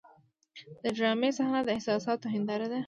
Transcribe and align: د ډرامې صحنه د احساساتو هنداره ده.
د 0.83 0.85
ډرامې 0.97 1.29
صحنه 1.37 1.59
د 1.65 1.69
احساساتو 1.75 2.25
هنداره 2.35 2.67
ده. 2.71 2.79